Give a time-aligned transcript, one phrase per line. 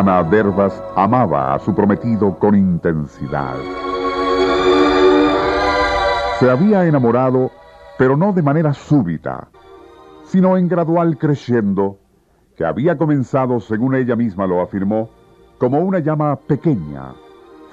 [0.00, 3.56] Dervas amaba a su prometido con intensidad.
[6.40, 7.50] Se había enamorado,
[7.98, 9.48] pero no de manera súbita,
[10.24, 11.98] sino en gradual creciendo,
[12.56, 15.10] que había comenzado, según ella misma lo afirmó,
[15.58, 17.12] como una llama pequeña,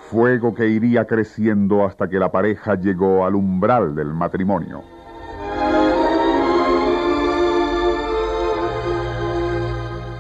[0.10, 4.82] fuego que iría creciendo hasta que la pareja llegó al umbral del matrimonio.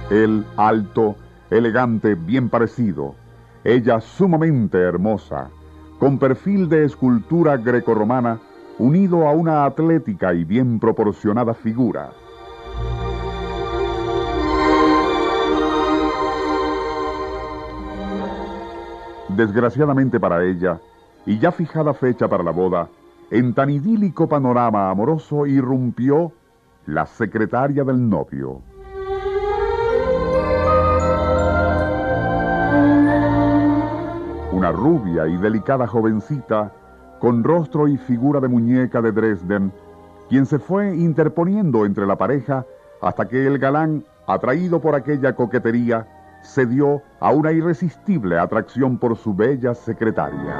[0.09, 1.17] Él alto,
[1.49, 3.15] elegante, bien parecido,
[3.63, 5.49] ella sumamente hermosa,
[5.99, 8.39] con perfil de escultura grecorromana,
[8.77, 12.11] unido a una atlética y bien proporcionada figura.
[19.29, 20.79] Desgraciadamente para ella,
[21.25, 22.89] y ya fijada fecha para la boda,
[23.31, 26.31] en tan idílico panorama amoroso irrumpió
[26.85, 28.61] la secretaria del novio.
[35.27, 36.71] Y delicada jovencita,
[37.19, 39.71] con rostro y figura de muñeca de Dresden,
[40.29, 42.65] quien se fue interponiendo entre la pareja
[43.01, 46.07] hasta que el galán, atraído por aquella coquetería,
[46.43, 50.55] cedió a una irresistible atracción por su bella secretaria.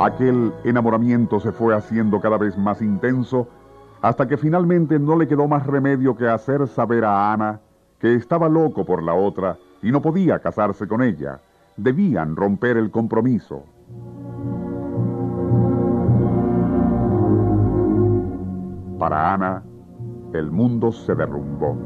[0.00, 3.48] Aquel enamoramiento se fue haciendo cada vez más intenso
[4.02, 7.60] hasta que finalmente no le quedó más remedio que hacer saber a Ana
[7.98, 11.40] que estaba loco por la otra y no podía casarse con ella.
[11.76, 13.64] Debían romper el compromiso.
[18.98, 19.62] Para Ana,
[20.32, 21.76] el mundo se derrumbó.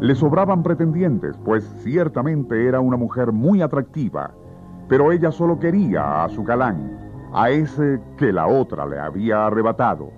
[0.00, 4.30] Le sobraban pretendientes, pues ciertamente era una mujer muy atractiva,
[4.88, 6.98] pero ella solo quería a su galán,
[7.34, 10.10] a ese que la otra le había arrebatado.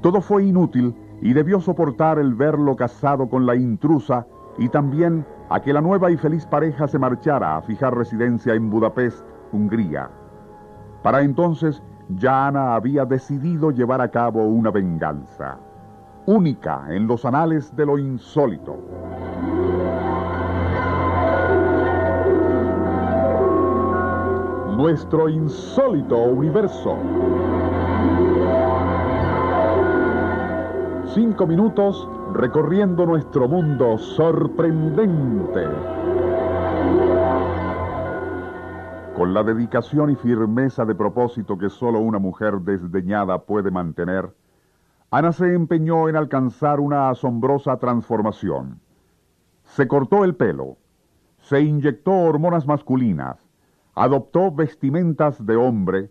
[0.00, 4.26] Todo fue inútil y debió soportar el verlo casado con la intrusa
[4.58, 8.68] y también a que la nueva y feliz pareja se marchara a fijar residencia en
[8.68, 10.10] Budapest, Hungría.
[11.02, 11.82] Para entonces,
[12.16, 15.58] ya Ana había decidido llevar a cabo una venganza,
[16.26, 18.76] única en los anales de lo insólito.
[24.76, 26.96] Nuestro insólito universo.
[31.06, 35.66] Cinco minutos recorriendo nuestro mundo sorprendente.
[39.16, 44.32] Con la dedicación y firmeza de propósito que solo una mujer desdeñada puede mantener,
[45.10, 48.78] Ana se empeñó en alcanzar una asombrosa transformación.
[49.64, 50.76] Se cortó el pelo,
[51.38, 53.36] se inyectó hormonas masculinas,
[53.96, 56.08] adoptó vestimentas de hombre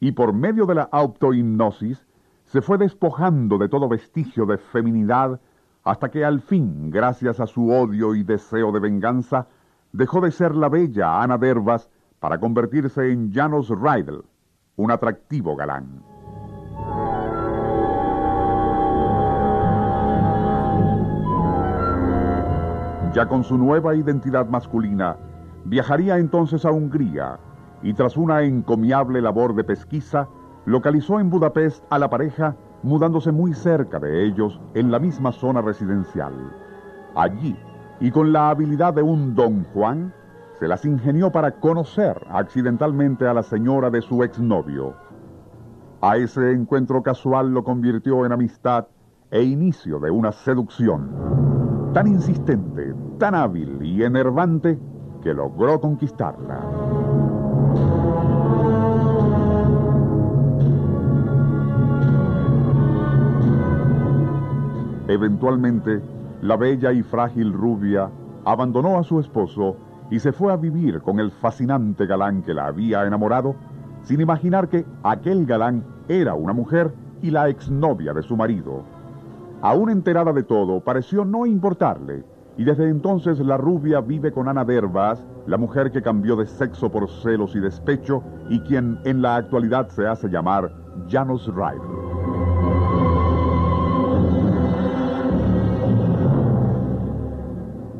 [0.00, 2.04] y por medio de la autohipnosis
[2.46, 5.40] se fue despojando de todo vestigio de feminidad
[5.88, 9.46] hasta que al fin, gracias a su odio y deseo de venganza,
[9.90, 11.88] dejó de ser la bella Ana Dervas
[12.20, 14.22] para convertirse en Janos Rydell,
[14.76, 16.02] un atractivo galán.
[23.14, 25.16] Ya con su nueva identidad masculina,
[25.64, 27.38] viajaría entonces a Hungría
[27.82, 30.28] y tras una encomiable labor de pesquisa,
[30.66, 35.60] localizó en Budapest a la pareja mudándose muy cerca de ellos en la misma zona
[35.60, 36.32] residencial.
[37.14, 37.56] Allí,
[38.00, 40.12] y con la habilidad de un don Juan,
[40.58, 44.94] se las ingenió para conocer accidentalmente a la señora de su exnovio.
[46.00, 48.86] A ese encuentro casual lo convirtió en amistad
[49.30, 54.78] e inicio de una seducción tan insistente, tan hábil y enervante
[55.22, 56.87] que logró conquistarla.
[65.08, 66.02] Eventualmente,
[66.42, 68.10] la bella y frágil rubia
[68.44, 69.76] abandonó a su esposo
[70.10, 73.56] y se fue a vivir con el fascinante galán que la había enamorado,
[74.02, 76.92] sin imaginar que aquel galán era una mujer
[77.22, 78.84] y la exnovia de su marido.
[79.62, 82.24] Aún enterada de todo, pareció no importarle,
[82.56, 86.90] y desde entonces la rubia vive con Ana Dervas, la mujer que cambió de sexo
[86.90, 90.70] por celos y despecho y quien en la actualidad se hace llamar
[91.08, 91.97] Janos Ryder.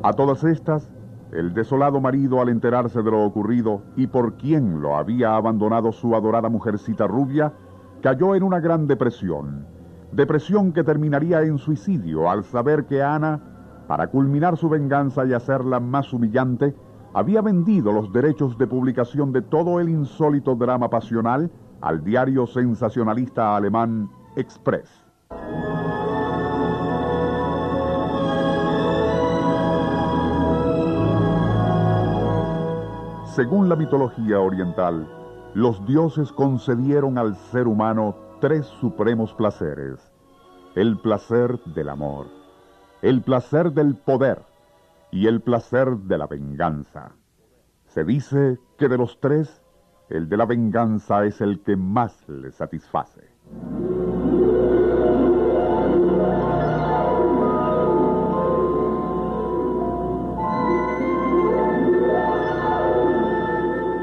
[0.03, 0.89] A todas estas,
[1.33, 6.15] el desolado marido al enterarse de lo ocurrido y por quién lo había abandonado su
[6.15, 7.53] adorada mujercita rubia,
[8.01, 9.67] cayó en una gran depresión.
[10.13, 13.41] Depresión que terminaría en suicidio al saber que Ana,
[13.89, 16.75] para culminar su venganza y hacerla más humillante,
[17.13, 23.57] había vendido los derechos de publicación de todo el insólito drama pasional al diario sensacionalista
[23.57, 25.05] alemán Express.
[33.39, 35.09] Según la mitología oriental,
[35.55, 40.11] los dioses concedieron al ser humano tres supremos placeres.
[40.75, 42.27] El placer del amor,
[43.01, 44.43] el placer del poder
[45.13, 47.13] y el placer de la venganza.
[47.87, 49.63] Se dice que de los tres,
[50.09, 53.23] el de la venganza es el que más le satisface.